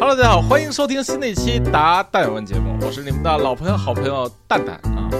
[0.00, 5.10] Hello，大家好，欢迎收听新的一期答蛋有问节目，我是你们的老朋友、好朋友蛋蛋啊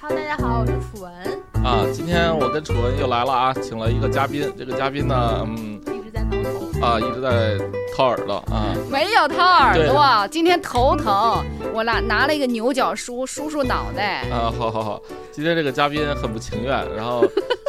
[0.00, 1.12] Hello，大家好，我是楚文，
[1.64, 1.84] 啊！
[1.92, 6.86] 今天我跟楚文又来了啊，请了一个嘉宾，这个嘉宾呢，嗯一直在挠头。
[6.86, 7.58] 啊，一直在
[7.96, 11.44] 掏耳朵啊，没有掏耳朵，今天头疼，
[11.74, 14.20] 我拿拿了一个牛角梳梳梳脑袋。
[14.30, 15.02] 啊，好好好，
[15.32, 17.24] 今天这个嘉宾很不情愿，然后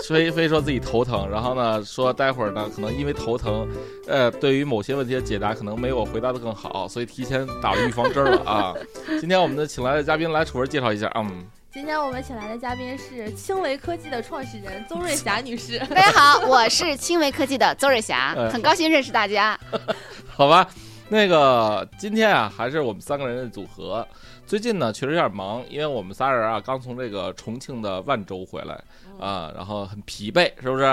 [0.07, 3.67] 非非说自己头疼，然后呢说待会儿呢可能因为头疼，
[4.07, 8.73] 呃，对于某些问题的解答可能没我回答的更好，所以提前打了预防针了啊。
[9.19, 15.77] 今天我们的请来的嘉宾来楚文介绍一下，嗯，今天我们请来的嘉宾是青维科技的创始人邹瑞霞女士。
[15.79, 19.59] 大家好，我是青维科技的邹瑞霞哎， 很高兴认识大家。
[20.27, 20.67] 好吧，
[21.09, 24.07] 那个今天啊还是我们三个人的组合。
[24.47, 28.83] 最近呢确实有点忙，因为我们仨人啊刚从这个重庆的万州回来
[29.19, 30.83] 啊，然后很疲惫，是不是？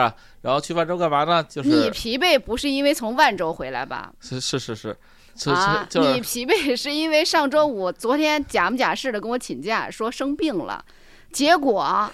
[0.43, 1.43] 然后去万州干嘛呢？
[1.45, 4.13] 就是你疲惫不是因为从万州回来吧？
[4.21, 4.97] 是是是是，
[5.35, 10.85] 是啊，就是你疲惫是因为上周五、昨天假模假式的跟我请假，说生病了，
[11.33, 12.13] 结果啊，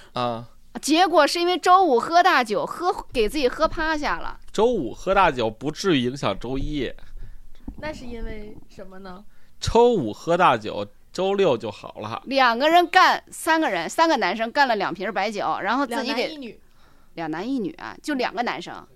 [0.81, 4.39] 结果是因为周五喝大酒，喝给自己喝趴下了。
[4.53, 6.91] 周五喝大酒不至于影响周一，
[7.81, 9.23] 那是因为什么呢？
[9.61, 12.23] 周五喝大酒，周六就好了。
[12.25, 16.61] 两个人干，三个人，三个男生干了两瓶白酒，然后自己给男一女。
[17.15, 18.87] 两男一女啊，就两个男生。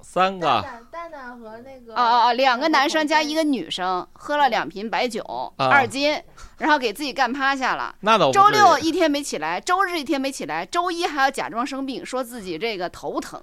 [0.00, 5.22] 三个蛋蛋蛋蛋和那个哦哦哦，两个男生加一个女生，喝了两瓶白酒，
[5.56, 6.22] 啊二斤，
[6.58, 7.94] 然后给自己干趴下了。
[8.00, 13.42] 那倒不周六一天没起来，周日一天没起来，周一还要假装生病，说自己这个头疼。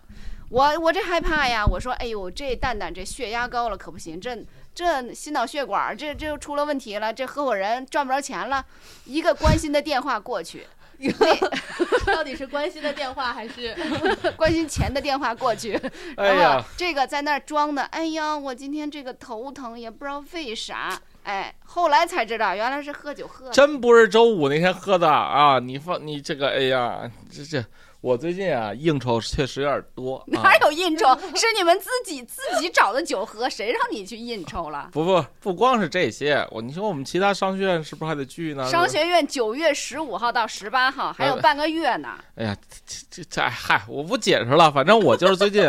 [0.50, 1.66] 我我这害怕呀！
[1.66, 4.38] 我说，哎呦，这蛋蛋这血压高了可不行，这
[4.76, 8.64] 这心脑血管这这又出了问题了，这合伙人赚不着钱了。
[9.06, 10.68] 一个关心的电话过去，
[12.06, 13.74] 到底是关心的电话还是？
[14.36, 15.74] 关心钱的电话过去，
[16.18, 23.52] 哎然后呀，这个在那儿装的，哎呀，我今天这个头疼，也不知道为啥，哎，后来才知道原来是喝酒喝的。
[23.54, 25.58] 真不是周五那天喝的啊！
[25.60, 27.66] 你放你这个，哎呀，这这，
[28.06, 30.44] 我最近啊应酬确实有点多 啊。
[30.44, 31.08] 哪有应酬？
[31.36, 34.90] 是你们自己自己找的酒喝，谁让你去应酬了？
[34.92, 38.70] 不不不光是这些，我你说我们其他商学院是不是还得聚呢？
[38.70, 42.10] 商学院九月十五号到十八号，还有半个月呢。
[42.36, 42.56] 哎呀，
[42.86, 45.64] 这这这哎嗨，我不解释了，反正我就是最近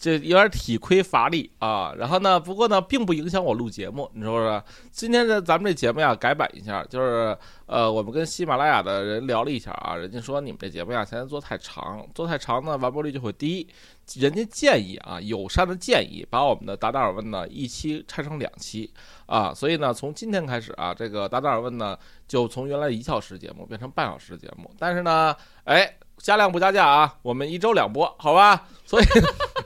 [0.00, 1.94] 这有点体亏乏力啊。
[1.96, 4.62] 然后呢，不过呢，并不影响我录节目，你说是不是？
[4.90, 7.36] 今天的咱们这节目呀，改版一下，就是
[7.66, 13.66] 呃，我们跟喜马拉雅的人聊了一下啊，人家说你们这节目呀，现在做太长，做太长呢，完播率就会低。
[14.14, 18.90] 人家建议啊，友善的建议，把我们的达达尔问呢一期拆成两期
[19.26, 21.94] 啊，所以呢，从今天开始啊，这个达达尔问呢
[22.26, 28.66] 就从原来一小时节目变成半小时节目，但是呢，哎，加量不加价啊，我们一周两播，好吧？
[28.86, 29.04] 所以，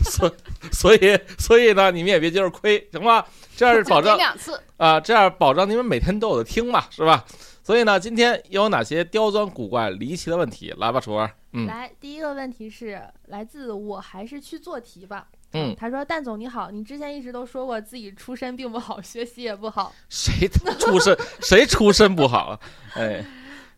[0.10, 0.34] 所
[0.72, 3.24] 所以所以呢，你们也别接着亏，行吗？
[3.56, 7.24] 这样保证两次，啊，这样保证你们每天都有的听嘛，是吧？
[7.62, 10.74] 所以呢，今天又有哪些刁钻古怪、离奇的问题？
[10.78, 15.26] 来吧，楚儿，嗯来，第一个问题是来自我还是去做题吧。
[15.54, 19.92] 嗯，他说：“蛋总你好，你之前一直都说过自己出身并不好，学习也不好。
[20.08, 20.48] 谁
[20.80, 22.60] 出身谁出身不好啊？
[22.94, 23.22] 哎，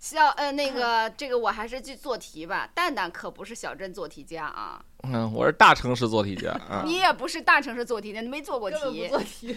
[0.04, 2.68] 小呃那个这个我还是去做题吧。
[2.74, 9.08] 蛋蛋可不是小镇做题家啊，嗯，我是大城市做题家啊，你也不是大城市做题家，你没做过根本不题。
[9.08, 9.56] 做题。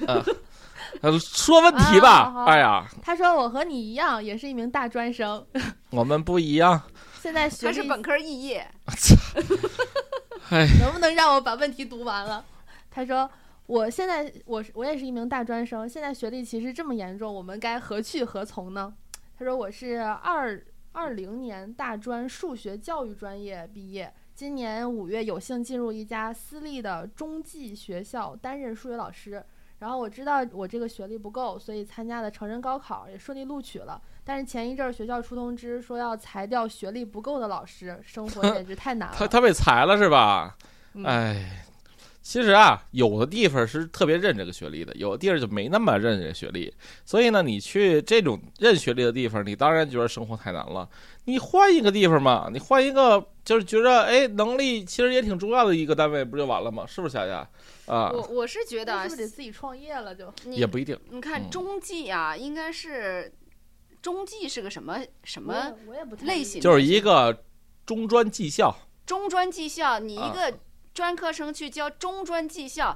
[1.01, 2.31] 呃说问题啊吧。
[2.31, 5.45] 好哎呀，他说我和你一样，也是一名大专生，
[5.91, 6.81] 我们不一样。
[7.21, 8.65] 现在学历他是本科肄业，
[10.49, 12.45] 哎，能不能让我把问题读完了？
[12.89, 13.29] 他说
[13.67, 18.93] ：“我现在我我也是一名大专生，现在学历歧视这么严重，我们该何去何从呢？”
[19.37, 20.59] 他说：“我是二
[20.93, 29.43] 二零年大专数学教育专业毕业，今年五月有幸进入一家私立的中技学校担任数学老师。”
[29.79, 34.01] 然后我知道我这个学历不够，所以参加了成人高考，也顺利录取了。
[34.23, 39.15] 但是前一阵儿学校出通知说要裁掉学历不够的老师，生活简直太难了。
[39.19, 40.57] 他他被裁了是吧？
[40.95, 41.63] 嗯哎，
[42.27, 46.73] 其实啊，有的地方是特别认这个学历的，有的地方就没那么认这个学历。
[47.05, 50.89] 所以呢，你去这种认学历的地方，你当然觉得生活太难了。
[51.23, 56.85] 你换一个地方嘛，你换一个就是觉着哎，能力其实也挺重要的一个单位，不就完了吗？
[56.85, 57.49] 是不是霞霞？
[57.85, 60.29] 啊，我我是觉得啊那是不是得自己创业了就？
[60.51, 60.99] 也不一定。
[61.09, 63.31] 你看嗯中技啊，应该是
[64.01, 65.73] 中技是个什么什么
[66.23, 66.59] 类型？
[66.59, 67.45] 就是一个
[67.85, 70.53] 中专技校，中专技校，你一啊个
[70.97, 72.91] 专科生去教中专技校，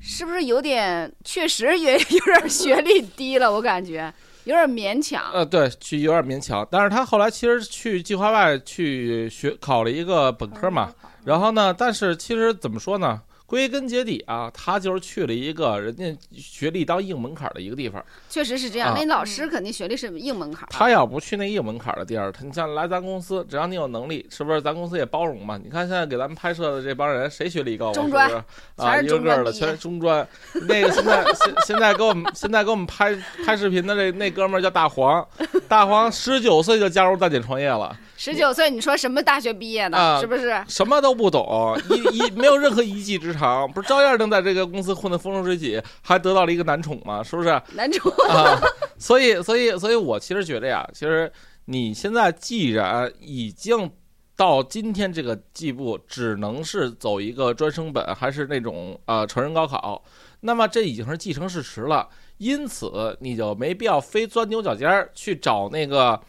[0.00, 3.52] 是不是有点确实也有点学历低了？
[3.52, 4.10] 我感觉
[4.44, 5.22] 有点勉强。
[5.34, 6.66] 呃，对，去有点勉强。
[6.70, 10.90] 但是他后来其实去计划外去学考了一个本科嘛，
[11.26, 13.20] 然后呢，但是其实怎么说呢？
[13.46, 18.04] 归根结底啊，他就是去了一个人家学历当硬门槛的一个地方。
[18.28, 18.90] 确实是这样。
[18.90, 20.68] 啊那老师肯定学历是硬门槛。
[20.70, 24.60] 他要不去那硬门槛的地儿，他你像来咱公司，只要你有能力，是不是？
[24.60, 25.56] 咱公司也包容嘛。
[25.62, 27.92] 你看现在给咱们拍摄的这帮人，谁学历高啊？
[27.92, 28.46] 中专是不是
[28.84, 30.26] 啊，全是一个个的全是中专。
[30.68, 33.14] 那个现在现现在给我们现在给我们拍
[33.44, 35.24] 拍视频的这那哥们儿叫大黄，
[35.68, 37.96] 大黄十九岁就加入大姐创业了。
[38.18, 40.64] 十九岁，你说什么大学毕业的，啊是不是？
[40.66, 47.22] 什么都不懂，一一没有任何一技之长，不是照样能在这个公司混得风生水起，还得到了一个男宠吗？
[47.22, 47.48] 是不是？
[47.74, 48.58] 男宠啊，
[48.98, 51.30] 所以，所以，所以我其实觉得呀，其实
[51.66, 53.90] 你现在既然已经
[54.34, 60.02] 到今天这个地步，只能是走一个专升本，还是那种呃成人高考，
[60.40, 62.08] 那么这已经是既成事实了。
[62.38, 66.20] 因此，你就没必要非钻牛角尖儿去找那个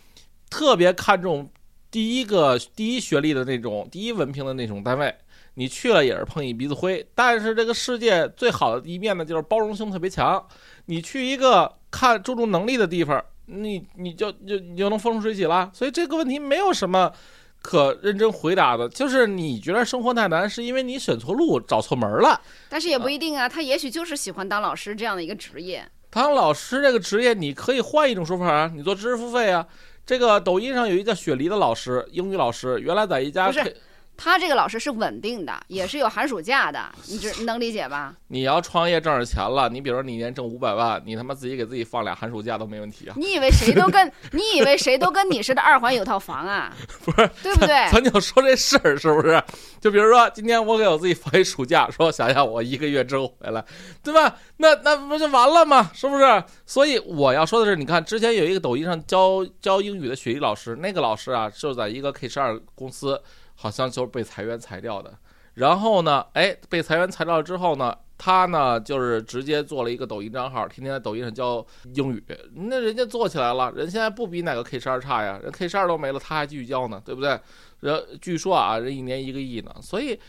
[0.50, 1.50] 特别看重
[1.92, 5.14] 第一个第一学历的那种第一文凭的那种单位。
[5.60, 10.46] 你去了也是碰一鼻子灰，但是这个世界最好的一面呢，就是包容性特别强。
[10.86, 15.72] 你去一个看注重能力的地方，你你就就你就能风生水起了。
[15.74, 17.12] 所以这个问题没有什么
[17.60, 22.40] 可认真回答的，就是你觉得生活太难，是因为你选错路，找错门了。
[22.70, 25.84] 但是也不一定啊，他也许就是喜欢当老师这样的一个职业。
[26.12, 29.66] 当老师这个职业，你可以换一种说法啊，你做知识付费啊。
[30.06, 33.76] 这个抖音上有一个叫雪梨的老师，英语老师，原来在一家不是 K-
[34.18, 38.14] 他这个老师是稳定的， 也是有寒暑假的， 你这你能理解吧？
[38.30, 43.14] 你要创业挣着钱了，你比如说你一年挣五百万，你他妈自己给自己放俩寒暑假都没问题啊。
[43.16, 46.74] 你以为谁都跟 你以为谁都跟你似的二环有套房啊？
[47.06, 47.90] 不是，对不对？
[47.92, 49.42] 咱就说这事儿是不是？
[49.80, 53.64] 就比如说今天我给我自己放一暑假，说想想我一个月之后回来，
[54.04, 54.36] 对吧？
[54.58, 55.92] 那那不就完了吗？
[55.94, 56.44] 是不是？
[56.66, 63.22] 所以我要说的是，你看之前有一个抖音上教教英语的雪莉老师，那个老师啊，就在一个 K 十二公司，
[63.58, 65.14] 好像就是被裁员裁掉的。
[65.56, 71.66] 然后呢，哎，被裁员裁掉之后呢，他呢就是直接做了一个抖音账号，天天在抖音上教
[71.96, 72.24] 英语。
[72.54, 77.40] 那人家做起来了，人现在不比哪个 K 十二差呀，人 K 十二都没了，他还继续教呢，对不对？
[77.80, 80.20] 人据说啊，人一年一个亿呢，所以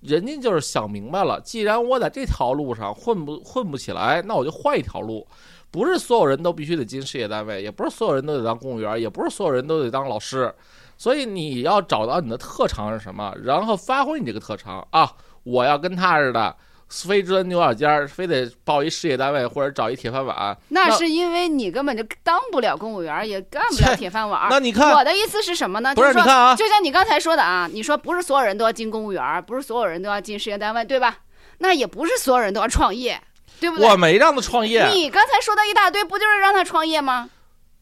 [0.00, 5.26] 人家就是想明白了，既然我在这条路上混不混不起来，那我就换一条路。
[5.70, 10.52] 不是所有人都必须得进事业单位，也不是所有人都得当公务员，也不是所有人都得当老师。
[11.00, 15.10] 所以你要找到你的特长是什么，然后发挥你这个特长啊！
[15.44, 16.54] 我要跟他似的，
[16.90, 20.54] 非钻牛角尖儿，非得报一事业单位或者找一铁饭碗。
[20.68, 24.48] 那那是因为你根本就当不了公务员，也干不了铁饭碗。
[24.50, 25.94] 那你看，我的意思是什么呢？
[25.94, 31.16] 不就是说，你看啊，就像你刚才说的啊，你说不是所有人都要进公务员，不是所有人都要进事业单位，对吧？
[31.60, 33.18] 那也不是所有人都要创业，
[33.58, 33.88] 对不对？
[33.88, 37.30] 我没让他创业，你刚才说的一大堆，不就是让他创业吗？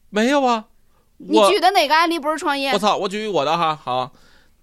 [0.09, 0.67] 没有啊。
[1.19, 2.79] 你举的哪个案例不是创业我？
[2.79, 2.97] 操！
[2.97, 4.11] 我举我的哈，好，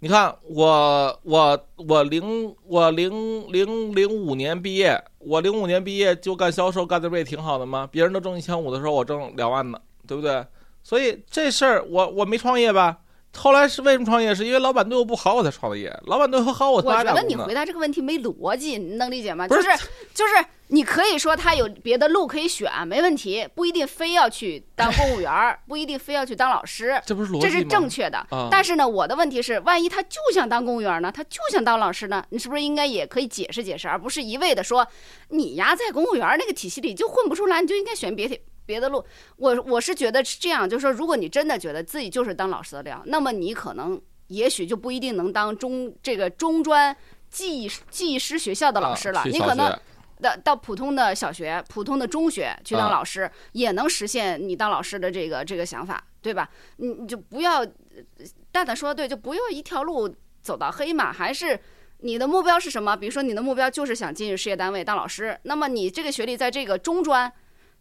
[0.01, 7.89] 你看我我我零我零零零五年毕业，我零五年毕业就干销售，干的不也挺好的吗？
[7.93, 10.45] 别人都挣一千五的时候，我挣两万呢，对不对？
[10.83, 12.99] 所以这事儿我我没创业吧？
[13.37, 14.35] 后来是为什么创业？
[14.35, 15.95] 是因为老板对我不好，我才创的业。
[16.07, 19.47] 老板对我好，我才我觉得你回答这个问题没逻辑，你能理解吗？
[19.47, 27.51] 不就是是就是，你可以说他有别的路可以选，没问题，不一定非要去当公务员儿，不一定非要去当老师， 这不是逻辑吗？
[27.51, 28.19] 这是正确的。
[28.31, 28.49] 啊。
[28.51, 31.13] 但是呢，我的问题是，万一他就想当公务员呢？
[31.13, 32.25] 他就想当老师呢？
[32.31, 34.87] 你是不是应该也可以解释解释，而不是一味的说
[35.29, 39.03] 你呀，在公务员那个体系里就混不出来，你就应该选别的别的路。
[39.37, 46.95] 我我是觉得是这样，就是说，如果你真的觉得自己就是当老师的料，那么你可能也许就不一定能当中这个中专
[47.31, 49.81] 技艺技艺师学校的老师了，啊你可能学
[50.21, 56.51] 到到普通的小学、普通的中学去当啊老师，也能实现你当老师的这个这个想法，对吧？
[56.77, 57.69] 你你就不要，呃
[58.51, 61.59] 蛋蛋说的对，就不要一条路走到黑嘛，还是。
[62.01, 62.95] 你的目标是什么？
[62.95, 67.33] 比如说，你的目标就是想进入事业单位当老师，那么你这个学历在这个中专，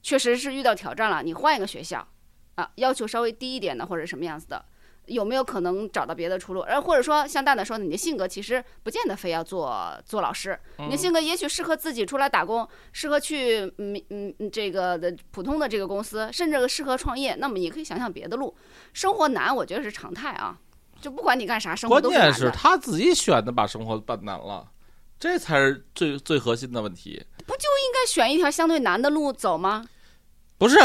[0.06, 1.24] 确实是遇到挑战了。
[1.24, 2.08] 你换一个学校，
[2.54, 4.64] 啊，要求稍微低一点的或者什么样子的，
[5.08, 6.60] 有没有可能找到别的出路？
[6.62, 17.34] 而或者说，像蛋蛋说的，你的性格其实不见得非要做做老师，你的嗯性格也许适合自己出来打工，适合去嗯嗯嗯这个的普通的这个公司，甚至适合创业。
[17.40, 18.56] 那么你可以想想别的路。
[18.94, 20.56] 生活难，我觉得是常态啊，
[21.02, 22.38] 就不管你干啥，生活关键都。
[22.38, 24.68] 是他自己选的，把生活办难了，
[25.20, 27.26] 这才是最最核心的问题。
[27.48, 29.84] 不就应该选一条相对难的路走吗？
[30.58, 30.78] 不是，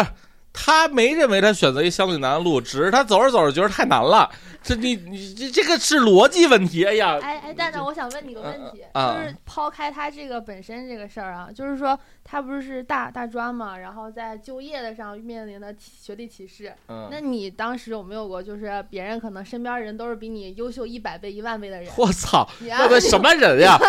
[0.52, 4.28] 他没认为他选择一相对难的路，只是他走着走着觉得太难了。
[4.62, 6.84] 这你你这这个是逻辑问题。
[6.84, 23.78] 哎呀，哎哎，蛋蛋，我想问你个问题，就是抛开他这个本身这个事儿啊，就是说他不是大大专嘛，然后在就业的上面临的学历歧视，那嗯，你当时有没有过，就是别人可能身边人都是比你优秀一百倍、一万倍的人，我操，你啊这个什么人呀？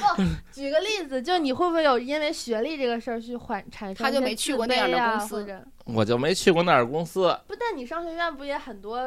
[0.52, 9.00] 举个例子，就你会不会有因为学历这个事儿去缓产生他就没去过那样的公司我就没去过那儿公司不，但你商学院不也很多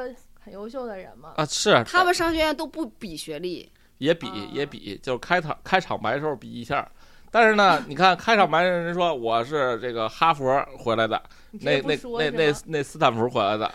[0.43, 1.33] 很优秀的人吗？
[1.37, 6.87] 啊，是他们商学院都不比学历，也比啊也比，就是开场开场白的时候比一下。
[7.31, 13.69] 但是呢，你看开场白的人说我是这个哈佛回来的，那那那那那斯坦福回来的，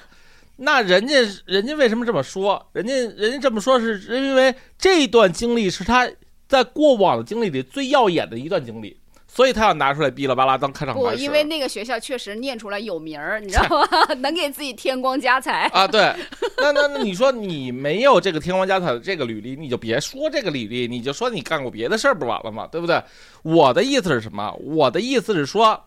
[0.56, 2.66] 那人家人家为什么这么说？
[2.72, 6.08] 人家人家这么说是因为这段经历是他
[6.50, 8.96] 在过往的经历里最耀眼的一段经历，
[9.28, 11.14] 所以他要拿出来哔啦吧啦当开场，白不。
[11.14, 13.86] 因为那个学校确实念出来有名儿，你知道吗？
[14.18, 15.70] 能给自己添光加彩。
[15.72, 16.12] 啊，对，
[16.58, 22.66] 那那那你说你没有这个添光加彩的这个履历，你就别说这个履历，你就说你干过别的事儿不完了吗？
[22.66, 23.00] 对不对？
[23.44, 24.52] 我的意思是什么？
[24.60, 25.80] 我的意思是说，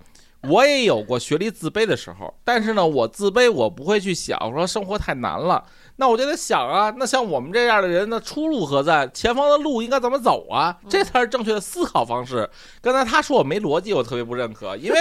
[0.43, 5.61] 我也有过学历自卑的时候，但是呢，我自卑我不会去想说生活太难了，
[5.97, 9.07] 那我就得想啊，那像我们这样的人那，出路何在？
[9.07, 10.77] 前方的路应该怎么走啊？
[10.89, 12.49] 这才是正确的思考方式。
[12.81, 14.99] 刚才他说我没逻辑，我特别不认可，因为。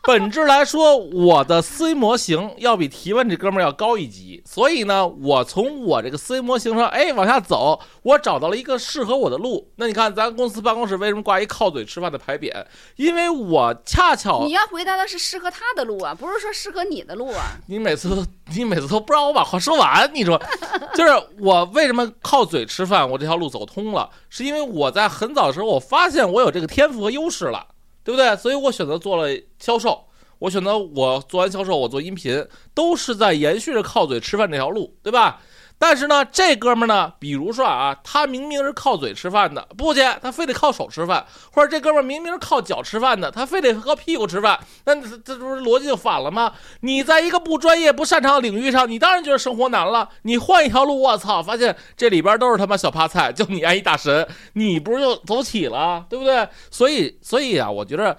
[0.04, 9.70] 本质来说，我的思维模型要比提问这哥们儿要高一级，所以呢，我从我这个思维模型上，哎，往下走，我找到了一个适合我的路。
[9.76, 12.64] 那你看，咱公司办公室为什么挂一靠嘴吃饭的牌匾？
[12.96, 17.58] 因为我恰巧你要回答的是适合他的路啊，不是说适合你的路啊。
[17.66, 18.24] 你每次都
[18.56, 20.40] 你每次都不让我把话说完，你说，
[20.94, 27.66] 就是我为什么靠嘴吃饭，我这条路走通了，是因为我在很早的时候我发现我有这个天赋和优势了，
[28.02, 28.36] 对不对？
[28.36, 30.04] 所以我选择做了销售，
[30.38, 35.40] 我选择我做完销售，我做音频，都是在延续着靠嘴吃饭这条路，对吧？
[35.82, 46.52] 但是呢，这哥们儿呢，比如说啊，他明明是靠嘴吃饭的，不去，他非得靠手吃饭；或者这哥们儿明明是靠脚吃饭的，他非得靠屁股吃饭，那这这不是逻辑就反了吗？
[46.80, 50.06] 你在一个不专业、不擅长的领域上，你当然觉得生活难了。
[50.24, 56.46] 你换一条路，我操，发现这里边都是他妈小趴菜，就你爱一大神，你不是就走起了，对不对？
[56.70, 58.14] 所以，所以啊，我觉得。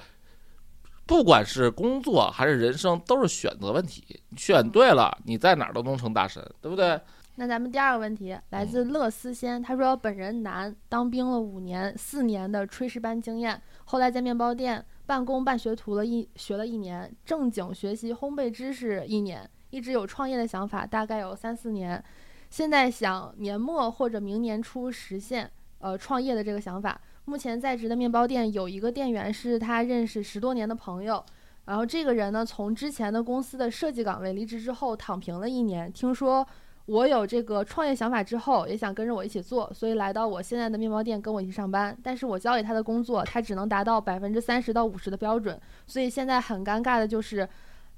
[1.03, 4.21] 不管是工作还是人生，都是选择问题。
[4.37, 6.97] 选对了，你在哪儿都能成大神，对不对？
[7.35, 22.03] 那咱们第二个问题来自乐思仙，他说本人男，当兵了五年，四年的炊事班经验，后来在面包店半工半学徒了一学了一年，正经学习烘焙知识一年，一直有创业的想法，大概有三四年，
[22.49, 26.99] 现在想年末或者明年初实现呃创业的这个想法。
[27.25, 31.23] 目前在职的面包店有一个店员是他认识十多年的朋友，
[31.65, 36.45] 然后这个人呢从之前的公司的设计岗位离职之后躺平了一年，听说。
[36.87, 41.95] 我有这个创业想法之后，也想跟着我一起做，所以来到我现在的面包店跟我一起上班。
[42.03, 47.47] 但是我交给他的工作，他只能达到百分之三十到五十的标准，所以现在很尴尬的就是，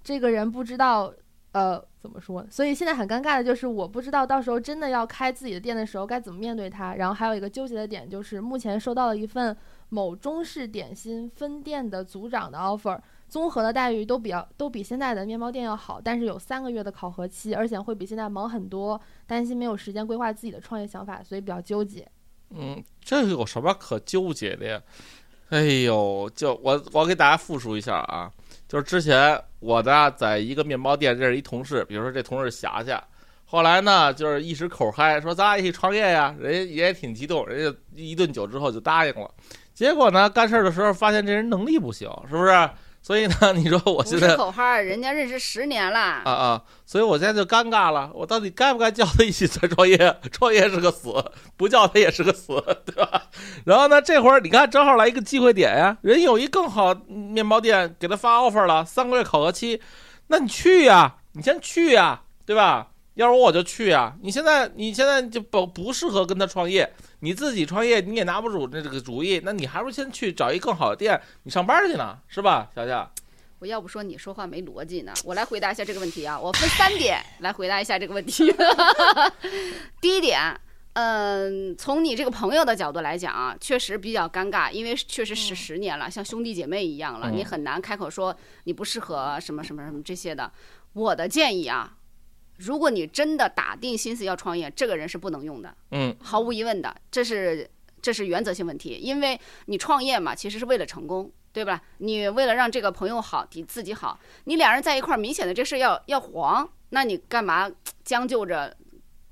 [0.03, 1.11] 这个人不知道，
[1.53, 2.45] 呃，怎么说？
[2.49, 6.95] 所以现在很尴尬的就是，我不知道到时候真的要开自己的店的时候该怎么面对他。
[6.95, 9.55] 然后还有一个纠结的点就是，目前收到了一份
[9.89, 12.99] 某中式点心分店的组长的 offer。
[13.33, 22.07] 综合的待遇都比较都比现在的面包店要好，但是有三个月的考核期，而且会比现在忙很多，担心没有时间规划自己的创业想法，所以比较纠结。
[22.51, 24.79] 嗯，这有什么可纠结的呀？
[25.49, 28.31] 哎呦，就我我给大家复述一下啊，
[28.67, 33.03] 就是之前我呢在一个面包店认识一同事，比如说这同事霞霞，
[33.45, 39.27] 后来呢就是一时口嗨，说咱俩一起创业呀，人家也挺激动，人家一顿酒之后就答应了，
[39.73, 42.69] 结果呢干事的时候发现这人能力不行，是不是？
[43.03, 45.99] 所以呢， 你说我现在口号，人家认识十年了。
[45.99, 49.97] 啊啊，所以我现在就尴尬了，我到底该不该叫他一起再创业？
[50.31, 51.13] 创业是个死，
[51.57, 52.53] 不叫他也是个死，
[52.85, 53.23] 对吧？
[53.65, 59.81] 然后呢，这会儿你看正好来一个机会点呀，人有一更好面包店给他发 offer 了，三个月考核期，
[60.27, 62.87] 那你去呀，你先去呀，对吧？
[63.15, 66.91] 要是我我就去呀，你现在你现在就不不适合跟他创业，
[67.23, 73.09] 你自己创业你也拿不住这这个主意，那你还不如先去找一更好的店，你上班去呢，是吧，小夏？
[73.59, 75.13] 我要不说你说话没逻辑呢。
[75.23, 78.53] 我来回答一下这个问题啊，我分三点来回答一下这个问题。
[80.01, 80.37] 第一点，
[80.95, 90.51] 嗯，从你这个朋友的角度来讲啊，确实比较尴尬，因为确实是嗯十年了，像兄弟姐妹一样了，嗯你很难开口说你不适合什么什么什么这些的。
[90.91, 91.95] 我的建议啊，
[92.63, 95.75] 如果你真的打定心思要创业，这个人是不能用的。
[95.91, 97.69] 嗯毫无疑问的，这是
[98.01, 101.81] 这是原则性问题，因为你创业嘛，其实是为了成功，对吧？
[101.97, 107.69] 你为了让这个朋友好，你自己好，你俩人在一块儿，明显的这事要要黄，那你干嘛
[108.03, 108.75] 将就着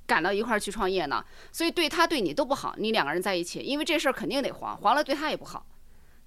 [0.05, 1.23] 赶到一块儿去创业呢？
[1.51, 5.65] 所以对他对你都不好，你两个人在一起，因为这事儿肯定得黄，黄了对他也不好。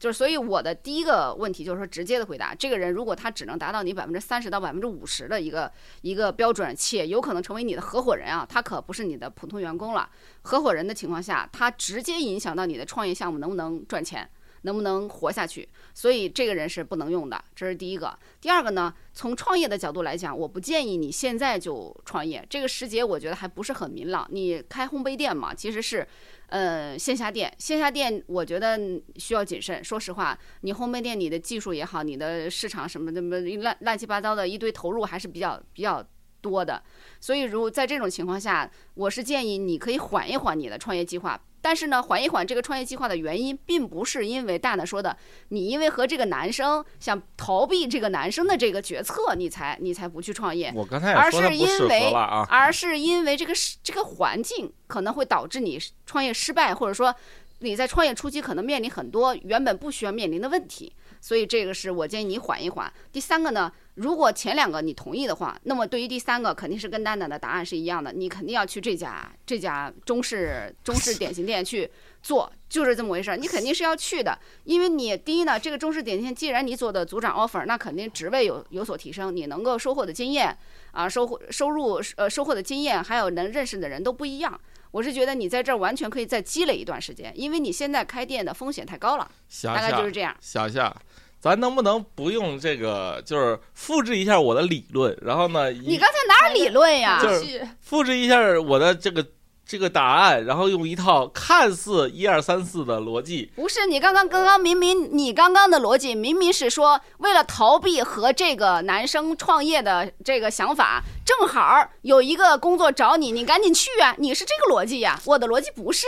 [0.04, 10.06] 就是所以我的第一个问题就是说直接的回答，这个人如果他只能达到你百分之三十到百分之五十的一个一个标准，且有可能成为你的合伙人啊，他可不是你的普通员工了。
[10.42, 14.28] 合伙人的情况下，他直接影响到你的创业项目能不能赚钱。
[14.64, 15.66] 能不能活下去？
[15.94, 18.18] 所以这个人是不能用的，这是第一个。
[18.40, 22.44] 第二个呢，从创业的角度来讲，我不建议你现在就创业。
[22.50, 24.26] 这个时节我觉得还不是很明朗。
[24.30, 26.06] 你开烘焙店嘛，其实是，
[26.48, 27.52] 呃，线下店。
[27.58, 28.78] 线下店我觉得
[29.16, 29.84] 需要谨慎。
[29.84, 36.04] 说实话，你烘焙店你的技术也好，你的市场什么的么乱乱七八糟的一堆投入还是比较比较
[36.40, 36.82] 多的。
[37.20, 41.38] 所以如果在这种情况下，我是建议你可以缓一缓你的创业计划。
[41.64, 45.16] 但是呢，缓一缓这个创业计划的原因，并不是因为大大说的，
[45.48, 50.70] 你因为和这个男生想逃避这个男生的这个决策，你才你才不去创业。
[50.76, 52.12] 我刚才而是因为，
[52.50, 57.14] 而是因为这个这个环境可能会导致你创业失败，或者说
[57.60, 60.92] 你在创业初期可能面临很多原本不需要面临的问题。
[61.24, 62.92] 所以这个是我建议你缓一缓。
[63.10, 71.90] 第三个呢，如果前两个你同意的话，那么对于第三个肯定是跟蛋蛋的答案是一样的，你肯定要去这家这家中式中式点心店去
[72.22, 73.38] 做，就是这么回事儿。
[73.38, 80.54] 你肯定是要去的，因为你第一呢，这个中式点心既然你做的组长 offer，那肯定职位有有所提升，你能够收获的经验
[80.90, 84.60] 啊，收获收入呃收获的经验，还有能认识的人都不一样。
[84.94, 89.28] 我是觉得你在这儿完全可以再积累一段时间，因为你现在开店的风险太高了，
[89.64, 90.32] 大概就是这样。
[90.40, 90.96] 想想。
[91.40, 95.70] 咱能不能不用这个，就是复制一下我的理论，然后呢？
[95.72, 97.20] 你刚才哪儿理论呀？
[97.20, 99.26] 就是复制一下我的这个
[99.66, 103.50] 这个答案，然后用一套看似一二三四的逻辑。
[103.56, 114.14] 不是你刚刚刚刚明明你刚刚的逻辑明明是说为了逃避和这个男生创业的这个想法，正好有一个工作找你，你赶紧去啊！
[114.18, 115.18] 你是这个逻辑呀？
[115.24, 116.06] 我的逻辑不是，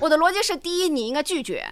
[0.00, 1.64] 我的逻辑是第一你应该拒绝。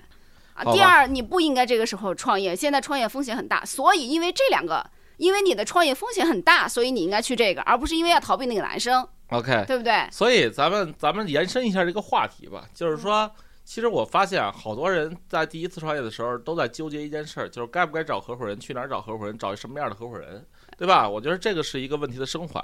[0.55, 2.55] 啊第二，你不应该这个时候创业。
[2.55, 4.85] 现在创业风险很大，所以因为这两个，
[5.21, 9.07] 因为你的创业风险很大，所以你应该去这个，而不是因为要逃避那个男生。
[9.29, 10.09] OK，对不对？
[10.11, 13.31] 所以咱们咱们延伸一下这个话题吧，就是说，
[13.65, 20.45] 其实我发现啊，好多人在第一次创业的时候都在纠结一件事儿，就是该不该找合伙人，去哪儿找合伙人，找什么样的合伙人，
[20.77, 21.09] 对吧？
[21.09, 22.61] 我觉得这个是一个问题的升华。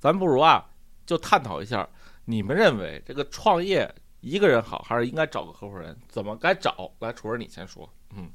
[0.00, 0.64] 咱不如啊，
[1.06, 1.88] 就探讨一下，
[2.24, 3.88] 你们认为这个创业。
[4.20, 5.96] 一个人好，还是应该找个合伙人？
[6.08, 6.90] 怎么该找？
[6.98, 7.88] 来，楚儿你先说。
[8.16, 8.28] 嗯，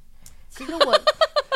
[0.50, 0.98] 其实我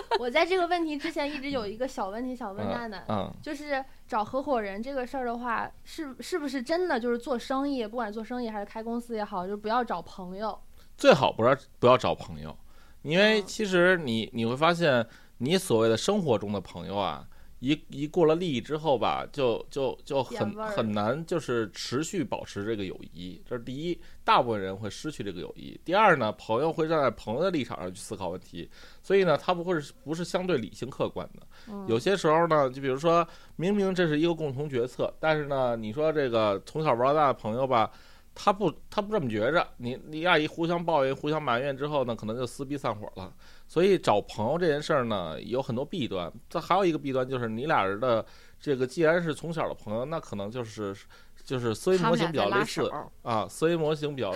[0.20, 10.58] 我在这个问题之前一直有一个小问题想问娜娜，嗯，就是找合伙人这个事儿的话，是是不是真的就是做生意，不管做生意还是开公司也好，就不要找朋友？
[10.98, 12.58] 最好不要不要找朋友，
[13.02, 15.06] 因为其实你你会发现，
[15.40, 17.28] 你所谓的生活中的朋友啊。
[17.60, 23.42] 一一过了利益之后吧，就就就很很难，就是持续保持这个友谊。
[23.48, 25.80] 这是第一，大部分人会失去这个友谊。
[25.84, 28.70] 第二呢，朋友会站在朋友的立场上去思考问题，
[29.02, 31.76] 所以呢，他不会是不是相对理性客观的。
[31.88, 37.92] 有些时候呢，就比如说明明这是一个共同决策，但是呢，你说这个从小玩到大的朋友吧。
[38.40, 39.68] 他不，他不这么觉着。
[39.78, 43.34] 你你俩一互相抱怨、互相埋怨之后呢，可能就撕逼散伙了。
[43.68, 46.32] 所以找朋友这件事儿呢，有很多弊端。
[46.48, 48.24] 这还有一个弊端就是，你俩人的
[48.60, 50.96] 这个既然是从小的朋友，那可能就是
[51.44, 52.92] 就是思维模型比较类似
[53.24, 54.32] 啊，思维模型比较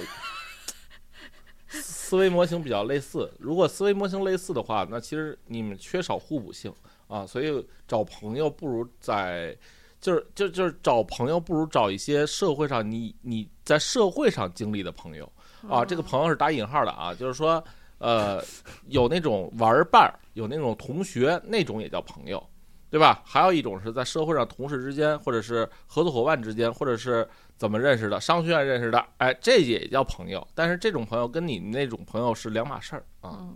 [1.67, 3.31] 思维模型比较类似。
[3.37, 6.73] 如果思维模型类似的话，那其实你们缺少互补性
[7.07, 7.23] 啊。
[7.23, 9.55] 所以找朋友不如在。
[10.01, 15.31] 就是就就是找朋友，不如找一些社会上你你在社会上经历的朋友
[15.69, 15.85] 啊。
[15.85, 17.63] 这个朋友是打引号的啊，就是说，
[17.99, 18.43] 呃，
[18.87, 22.43] 有那种玩伴儿，有那种同学，那种也叫朋友，
[22.89, 23.21] 对吧？
[23.23, 30.45] 还有一种是在社会上同事之间，或者是合作伙伴之间，或者是怎么认识的，商学院认识的，哎，这也叫朋友。
[30.55, 33.47] 但是这种朋友跟你那种朋友是两码事儿啊。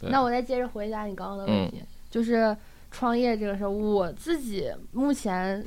[0.00, 2.56] 那我再接着回答你刚刚的问题，就是
[2.90, 5.62] 创业这个事儿，我自己目前。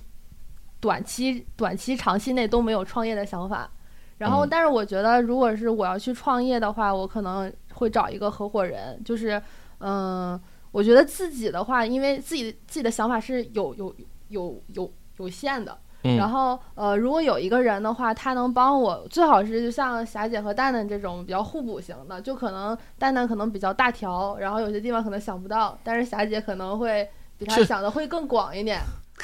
[0.84, 3.72] 短期、短期、长期内都没有创业的想法，
[4.17, 9.02] 然后，但是我觉得，如果是我要去创业的话，我可能会找一个合伙人。
[9.06, 9.41] 就是，
[9.80, 10.38] 嗯，
[10.74, 13.96] 我觉得自己的话，因为自己自己的想法是有有
[14.28, 15.78] 有有有限的。
[16.17, 28.82] 然后，呃，如果有一个人的话，他能帮我，最好是就像霞姐和蛋蛋这种比较互补型的，就可能蛋蛋可能比较大条，然后有些地方可能想不到，但是霞姐可能会比他想的会更广一点。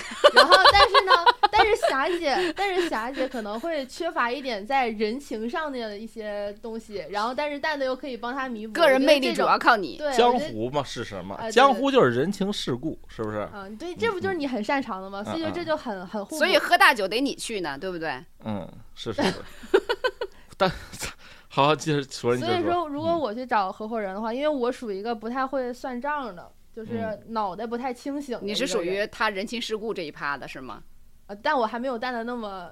[0.34, 1.12] 然后，但是呢，
[1.52, 7.06] 但是霞姐，但是霞姐可能会缺乏一点在人情上面的一些东西。
[7.10, 8.74] 然后，但是蛋蛋又可以帮他弥补。
[8.74, 9.98] 个人魅力主要靠你。
[9.98, 11.38] 对，江湖嘛是什么？
[11.52, 13.48] 江湖就是人情世故，是不是？
[13.54, 15.24] 嗯，对，这不就是你很擅长的吗？
[15.24, 16.38] 所以这就很很互补。
[16.38, 18.12] 所以喝大酒得你去呢，对不对？
[18.46, 19.34] 嗯，是是是。
[20.58, 20.72] 但。
[21.52, 28.38] 好，接着说，你所以说，如果嗯我去找合伙人的话，因为我属于一个不太会算账的，就是嗯脑袋不太清醒。
[28.42, 30.82] 你是属于他人情世故这一趴的是吗？
[31.28, 32.72] 呃，但我还没有淡的那么，啊、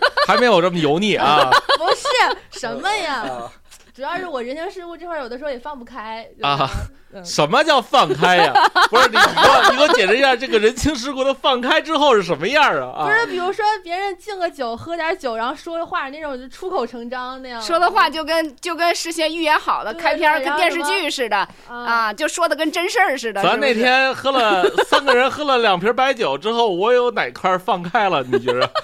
[0.26, 3.52] 还没有这么油腻啊 不是什么呀，啊！
[4.00, 6.66] 主要是我人情世故这块儿有的时候也放不开啊。
[7.12, 8.52] 嗯，什么叫放开呀？
[8.88, 13.02] 不是你，你给我你给我解释一下，这个人情世故的放开之后是什么样啊？
[13.02, 17.60] 啊不是，比如说别人敬个酒，喝点酒，然后说的话那种，就出口成章那样。
[17.60, 21.36] 说的话就跟就跟事先预言好的开篇跟电视剧似的
[21.68, 23.42] 啊，啊，就说的跟真事儿似的。
[23.42, 28.22] 咱那天喝了三个人喝了两瓶白酒之后，我有哪块儿放开了？
[28.22, 28.70] 你觉着？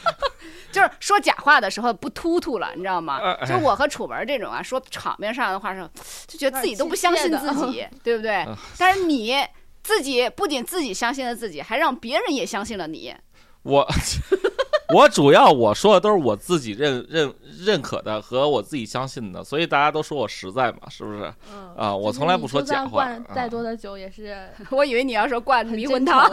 [0.76, 5.88] 就是说假话的时候不突突了，你知道吗就我和楚文这种啊，说场面上的话时候，
[6.28, 8.54] 就觉得自己都不相信自己， 对不对嗯？
[8.78, 9.34] 但是你
[9.82, 13.14] 自己不仅自己相信了自己，还让别人也相信了你。
[13.62, 13.86] 我
[14.94, 21.32] 我主要我说的都是我自己认认认可的和我自己相信的，所以大家都说我实在嘛，是不是？
[21.52, 24.36] 嗯啊我从来不说就算假话灌啊再多的酒也是
[24.70, 26.30] 我以为你要说灌很迷魂汤，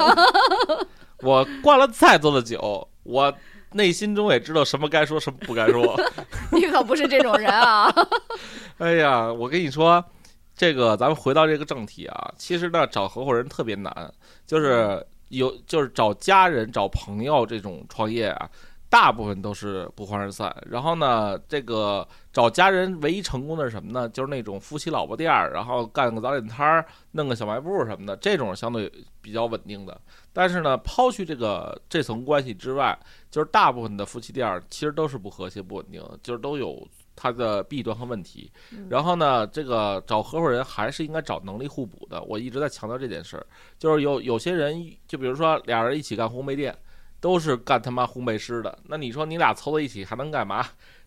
[1.21, 3.33] 我灌了再多的酒，我
[3.73, 5.99] 内心中也知道什么该说，什么不该说。
[6.51, 7.93] 你可不是这种人啊！
[8.79, 10.03] 哎呀，我跟你说，
[10.55, 14.13] 这个咱们回到这个正题啊，其实呢，找合伙人特别难，
[14.45, 18.49] 就是有就是找家人、找朋友这种创业啊，
[18.89, 20.55] 大部分都是不欢而散。
[20.69, 24.07] 然后呢，这个找家人唯一成功的是什么呢？
[24.09, 29.99] 就是那种夫妻老婆店儿，然后干个早点摊儿，弄个小卖部什么的，这种相对比较稳定的。
[30.33, 32.97] 但是呢，抛去这个这层关系之外，
[33.29, 38.51] 就是大部分的夫妻店儿其实都是不和谐、不稳定的，就是都有它的弊端和问题。
[38.71, 42.21] 嗯然后呢，这个找合伙人还是应该找能力互补的。
[42.23, 43.45] 我一直在强调这件事儿，
[43.77, 46.75] 就是有有些人，就比如说俩人一起干烘焙店，
[47.23, 50.65] 都是干他妈烘焙师的，那你说你俩凑到一起还能干嘛？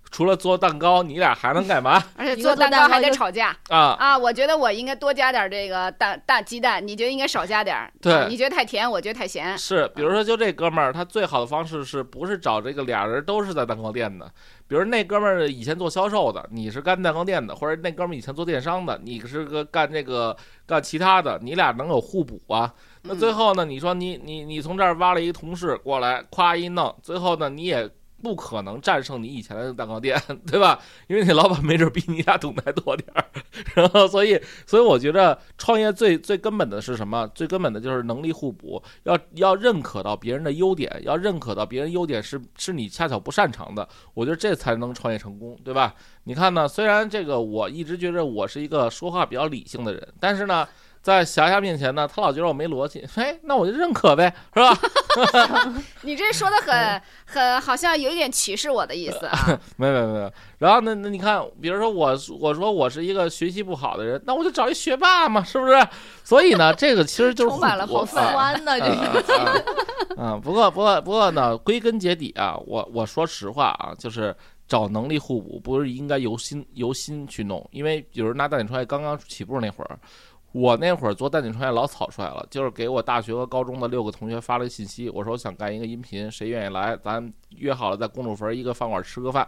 [0.09, 3.97] 除了做蛋糕，你俩还能干嘛 而且做做蛋糕还得吵架啊？
[3.99, 4.17] 啊！
[4.17, 7.93] 我觉得我应该多加点这个蛋大鸡蛋，你觉得应该少加点儿？
[8.01, 9.59] 对啊你觉得太甜，我觉得太咸。
[9.59, 14.31] 是，比如说就这哥们儿，他最好的方式是不是找这个俩人都是在蛋糕店的？
[14.69, 22.73] 比如那哥们儿以前做销售的，你是干蛋糕店的，或者那哥们儿以前做电商的，你是个干这个干其他的，你俩能有互补啊？
[23.07, 27.91] 那最后呢，你说你你你从这儿挖了一个同事过来，夸一弄，最后呢你也。
[28.23, 30.81] 不可能战胜你以前的蛋糕店， 对吧？
[31.07, 33.23] 因为你老板没准比你俩懂得还多点儿，
[33.77, 37.29] 然后所以所以我觉得创业最最根本的是什么？
[37.35, 45.95] 最根本的就是能力互补，要要认可到别人的优点，要认可到别人优点是是你恰巧不擅长的，我觉得这才能创业成功，对吧？
[46.25, 46.67] 你看呢？
[46.67, 50.67] 虽然这个我一直觉得我是一个说话比较理性的人，但是呢。
[51.07, 54.77] 在霞霞面前呢，他老觉得我没逻辑，哎，那我就认可呗，是吧？
[56.03, 59.39] 你这说的很很好像有一点歧视我的意思啊！
[59.79, 60.33] 没有没有没有。
[60.59, 65.81] 然后呢，那你看，比如说我我说我是一个学习不好的人，那我就找一学霸嘛，是不是？
[66.25, 70.25] 所以呢，这个其实就是充满了互补好酸啊酸的这啊个。
[70.25, 70.41] 啊啊！
[70.43, 74.35] 不过不过不过呢，归根结底啊，我我说实话啊，就是
[74.67, 79.97] 找能力互补，不是应该由心由心去弄，因为比如拿大点出来刚刚起步那会儿。
[80.53, 86.97] 我那会儿做蛋姐创业老草率了，就是给我大学和高中的六个同学发了个信息，我说我想干一个音频，谁愿意来？
[86.97, 89.47] 咱约好了在公主坟一个饭馆吃个饭。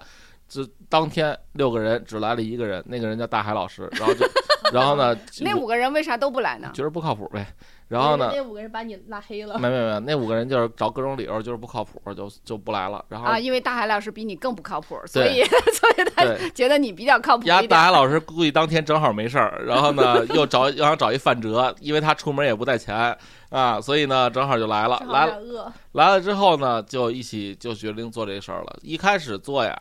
[0.48, 4.26] 这当天六个人只来了一个人，那个人叫大海老师，然后就，
[4.72, 6.70] 然后呢，那五个人为啥都不来呢？
[6.74, 7.54] 觉得不靠谱呗。
[7.88, 9.58] 然后呢，那五个人把你拉黑了。
[9.58, 13.02] 没没没，那五个人就是找各种理由，就是不靠谱，就就不来了。
[13.08, 16.24] 然后啊，因为大海老师比你更不靠谱，所以 所以他，
[16.54, 17.70] 觉得你比较靠谱呀，一点。
[17.70, 23.16] 大海老师估计当天正好没事儿，然后呢又找又想找一范哲，因为他出门也不带钱
[23.48, 25.02] 啊，所以呢正好就来了。
[25.08, 28.76] 来了来了之后呢，就一起就决定做这事儿了。
[28.82, 29.74] 一开始做呀，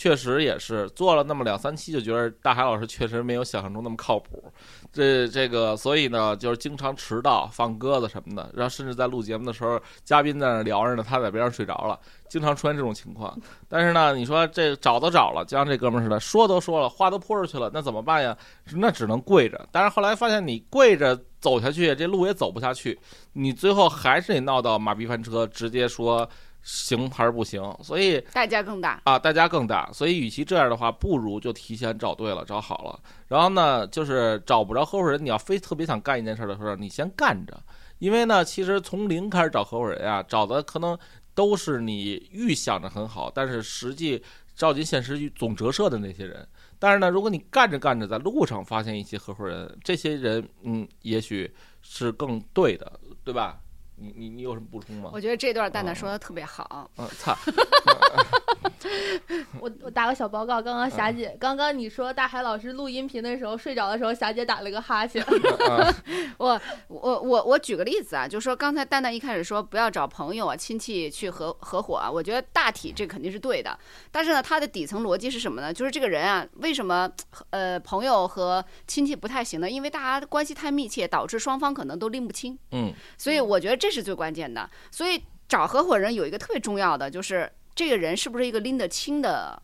[0.00, 4.50] 确实也是做了那么两三期，就觉得大海老师确实没有想象中那么靠谱。
[4.90, 13.38] 这这个，所以呢，就是经常迟到、放鸽子什么的，然后甚至在录节目的时候，嘉宾在那聊着呢，他在边上睡着了，经常出现这种情况。
[13.68, 18.34] 但是呢，你说这找都找了，就像这哥们似的，说都说了，话都泼出去了，那怎么办呀？
[18.72, 19.68] 那只能跪着。
[19.70, 22.98] 但是后来发现，你跪着走下去，这路也走不下去，
[23.34, 26.26] 你最后还是得闹到马屁翻车，直接说
[26.62, 27.62] 行还是不行。
[27.82, 29.00] 所以代价更大。
[29.04, 29.90] 啊，代价更大。
[29.92, 33.00] 所以，与其这样的话，不如就提前找对了，找好了。
[33.28, 37.60] 然后呢，就是找不着合伙人，你要非特别想干一件事的时候，你先干着。
[37.98, 40.98] 因为呢，其实从零开始找合伙人啊，找的可能
[41.34, 44.22] 都是你预想着很好，但是实际
[44.54, 46.46] 照进现实总折射的那些人。
[46.78, 52.90] 但是呢，如果你干着干着，在路上发现一些合伙人，这些人，嗯，也许是更对的，
[53.22, 53.60] 对吧？
[54.00, 55.10] 你你你有什么补充吗？
[55.12, 56.90] 我觉得这段蛋蛋说的特别好。
[56.96, 57.36] 嗯，操，
[59.60, 65.22] 我我打个小报告，刚刚霞姐，刚刚你说大海老师录音频的时候睡着的时候，霞姐打了个哈欠。
[65.22, 65.94] 啊
[66.38, 73.78] 我我我我举个例子啊，就说刚才蛋蛋一开始说不要找朋友啊、亲戚去合合伙啊，我觉得大体这肯定是对的。
[74.10, 75.72] 但是呢，他的底层逻辑是什么呢？
[75.72, 77.10] 就是这个人啊，为什么
[77.50, 79.68] 呃朋友和亲戚不太行呢？
[79.70, 82.58] 因为大家关系太密切，导致双方可能都拎不清。
[82.72, 84.68] 嗯所以我觉得这是最关键的。
[84.90, 89.58] 所以找合伙人有一个特别重要的，就是这个人是不是一个拎得清的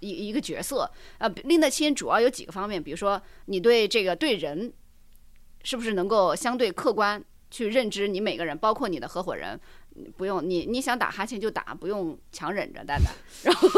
[0.00, 0.90] 一一个角色。
[1.18, 4.72] 呃，拎得清主要有几个方面，比如说你对这个对人
[5.62, 9.60] 是不是能够相对客观去认知你每个人，包括你的合伙人。
[10.16, 13.14] 不用你，你想打哈欠就打，不用强忍着，蛋蛋。
[13.44, 13.68] 然后，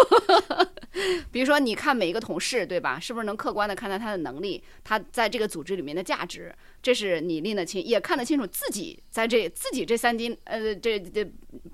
[1.31, 2.99] 比如说你看每一个同事，对吧？
[2.99, 6.55] 是不是能客观的看待他的能力，他在这个组织里面的价值？
[6.83, 11.25] 这是你拎得清，也看得清楚自己在这自己这三斤呃这这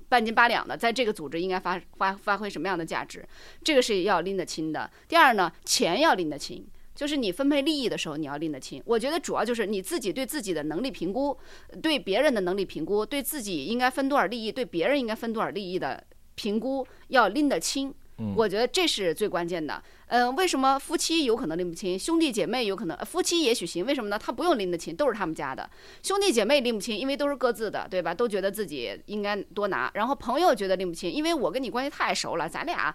[0.08, 3.26] 半斤八两的，在这个组织应该发发发挥什么样的价值？
[3.62, 4.90] 这个是要拎得清的。
[5.08, 6.66] 第二呢，钱要拎得清。
[6.94, 8.82] 就是你分配利益的时候，你要拎得清。
[8.84, 11.34] 我觉得主要就是你自己对自己的能力评估，
[11.80, 16.04] 对别人的能力评估，对自己应该分多少利益，对别人应该分多少利益的
[16.34, 17.94] 评估要拎得清。
[18.36, 19.82] 我觉得这是最关键的。
[20.06, 24.18] 嗯、为什么夫妻有可能拎不清，兄弟姐妹有可能，夫妻也许行，为什么呢？
[24.18, 25.68] 他不用拎得清，都是他们家的。
[26.02, 28.12] 兄弟姐妹拎不清，因为都是各自的，对吧？
[28.12, 29.90] 都觉得自己应该多拿。
[29.94, 32.94] 然后朋友觉得拎不清，因为我跟你关系太熟了，咱俩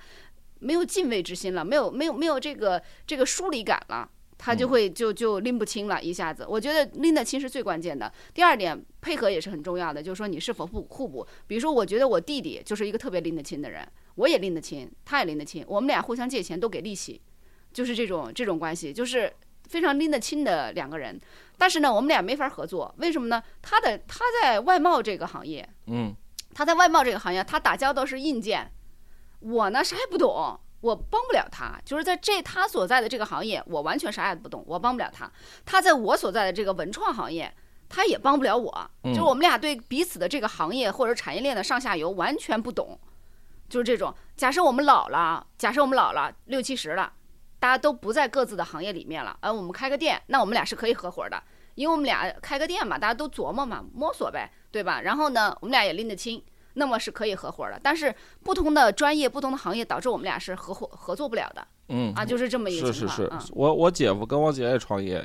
[0.59, 4.09] 没有敬畏之心了，没有没有没有这个这个疏离感了。
[4.37, 6.45] 他就会就就拎不清了，一下子。
[6.47, 8.11] 我觉得拎得清是最关键的。
[8.33, 11.25] 第二点，配合也是很重要的，就是说你是否互互补。
[11.47, 17.19] 比如说，我觉得我弟弟就是一个特别拎得清的人，我也拎得清，他也拎得清，我们俩互相借钱都给利息，
[17.73, 19.33] 就是这种这种关系，就是
[19.67, 21.19] 非常拎得清的两个人。
[21.57, 23.43] 但是呢，我们俩没法合作，为什么呢？
[23.61, 26.15] 他的他在外贸这个行业，嗯
[26.53, 28.71] 他在外贸这个行业，他打交道是硬件，
[29.39, 31.79] 我呢啥也不懂，我帮不了他。
[31.85, 35.31] 就是在这他所在的这个行业，我完全啥也不懂，我帮不了他。
[35.65, 37.53] 他在我所在的这个文创行业，
[37.89, 38.91] 他也帮不了我。
[39.03, 42.99] 嗯就是我们俩对彼此的这个行业或者产业链的上下游完全不懂，
[43.67, 44.13] 就是这种。
[44.35, 47.11] 假设我们老了，假设我们老了六七十了，
[47.59, 51.41] 大家都不在各自的行业里面了，呃，我们开个店，那我们俩是可以合伙的。
[51.75, 55.01] 因为我们俩开个店嘛，大家都琢磨嘛，摸索呗，对吧？
[55.01, 56.43] 然后呢，我们俩也拎得清，
[56.77, 57.79] 那么是可以合伙的。
[57.83, 58.13] 但是
[58.43, 63.17] 不同的专业、不同的行业，导致我们俩是合伙合作不了的嗯啊，就是这么一个情况。
[63.17, 65.23] 是是是嗯，我我姐夫跟我姐也创业，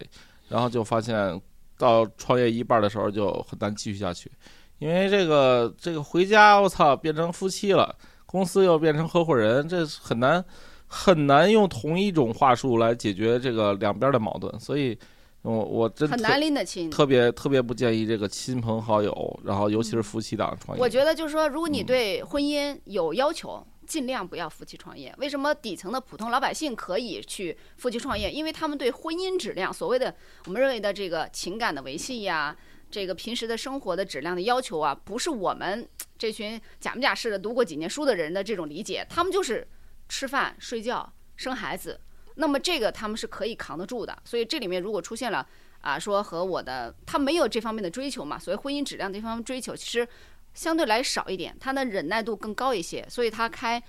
[0.48, 1.40] 然后就发现
[1.78, 4.30] 到创业一半的时候就很难继续下去，
[4.78, 7.94] 因为这个这个回家我操变成夫妻了，
[8.26, 10.44] 公司又变成合伙人，这很难
[10.86, 14.96] 很难用同一种话术来解决这个两边的矛盾，所以
[15.42, 16.88] 我我真特很难拎得清。
[16.88, 20.80] 特别特别不建议这个亲朋好友，然后尤其是夫妻档创业。
[20.82, 25.12] 我觉得就是说，如果你嗯对婚姻有要求，尽量不要夫妻创业。
[25.18, 28.30] 为什么底层的普通老百姓可以去夫妻创业？
[28.30, 30.14] 因为他们对婚姻质量，所谓的
[30.46, 32.56] 我们认为的这个情感的维系呀，
[32.88, 39.66] 这个平时的生活的质量的要求啊，不是我们这群假模假式的读过几年书的人的这种理解，他们就是
[40.08, 41.98] 吃饭、睡觉、生孩子。
[42.36, 44.16] 那么这个他们是可以扛得住的。
[44.24, 45.46] 所以这里面如果出现了
[45.80, 50.06] 啊，说和我的他没有这方面的追求嘛，所谓婚姻质量这方面追求，其实
[50.54, 53.82] 相对来少一点，他的忍耐度更高一些，所以他开。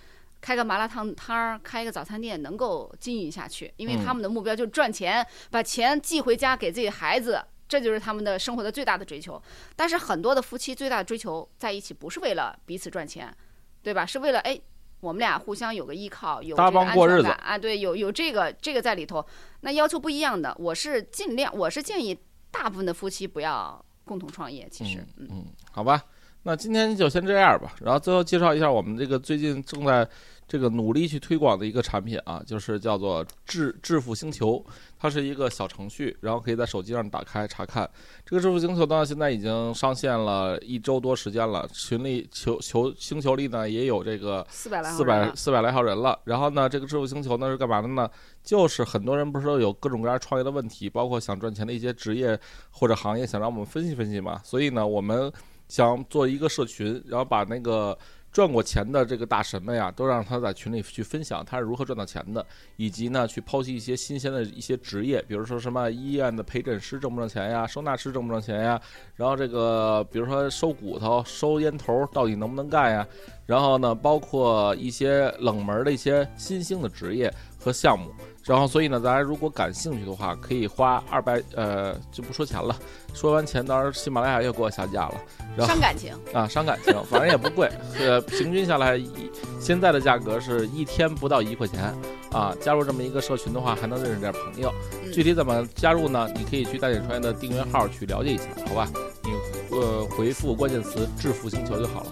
[0.44, 9.42] 开个麻辣烫摊儿，开一个早餐店，能够经营下去，因为他们的目标就是赚钱，把钱寄回家给自己孩子，这就是他们的生活的最大的追求。
[9.74, 13.34] 但是很多的夫妻最大的追求在一起，不是为了彼此赚钱，
[13.82, 14.06] 对吧？
[14.06, 14.60] 是为了哎，
[15.04, 19.24] 我们俩互相有个依靠，有搭帮过日子啊，对，有有这个这个在里头。
[19.60, 22.18] 那要求不一样的，我是尽量，我是建议
[22.50, 24.66] 大部分的夫妻不要共同创业。
[24.72, 26.02] 其实，嗯嗯，好吧，
[26.44, 27.74] 那今天就先这样吧。
[27.82, 30.08] 然后最后介绍一下我们这个最近正在
[30.46, 34.64] 这个努力去推广的一个产品啊，就是叫做致致富星球，
[35.00, 37.90] 它是一个小程序，然后可以在手机上打开查看。
[38.26, 46.20] 这个致富星球呢，现在已经上线了一周多时间了，群里球球星球里呢也有这个四百来号四人了百四百来号人了。
[46.26, 48.08] 然后呢，这个致富星球呢是干嘛的呢？
[48.44, 52.38] 就是很多人不是都有各种各样创业的问题，包括想赚钱的一些职业
[52.70, 54.42] 或者行业，想让我们分析分析嘛。
[54.44, 55.32] 所以呢，我们
[55.74, 57.98] 想做一个社群，然后把那个
[58.32, 68.80] 赚过钱的这个大神们呀，都让他在群里去分享他是如何赚到钱的，以及呢去剖析一些新鲜的一些职业，比如说什么医院的陪诊师挣不挣钱呀，收纳师挣不挣钱呀，
[69.16, 73.08] 然后这个比如说收骨头、收烟头到底能不能干呀？
[73.48, 77.34] 然后呢，包括一些冷门的一些新兴的职业
[77.64, 78.12] 和项目。
[78.46, 82.76] 然后，所以呢，大家如果感兴趣的话，可以花二百，呃，就不说钱了。
[83.14, 85.16] 说完钱，当然喜马拉雅又给我下架了。
[85.56, 86.14] 然后伤感情。
[86.34, 91.96] 啊，伤感情，反正也不贵， 呃，平均下来，一现在的价格是一天不到一块钱
[92.34, 92.54] 啊。
[92.60, 94.70] 加入这么一个社群的话，还能认识点朋友。
[95.02, 96.28] 嗯具体怎么加入呢？
[96.36, 98.90] 你可以去大点创业的订阅号去了解一下，好吧？
[99.24, 99.32] 你
[99.78, 102.08] 呃回复关键词“致富星球”就好了，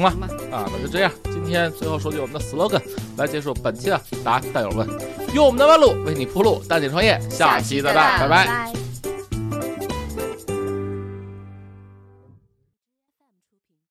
[0.00, 0.18] 行？
[0.20, 1.12] 吧，啊，那就这样。
[1.24, 2.80] 今天最后说句我们的 slogan
[3.16, 4.88] 来结束本期的答案，蛋友们，
[5.34, 8.28] 用我们的弯路为你铺路，带你创业，下期再拜。
[8.28, 8.81] 拜。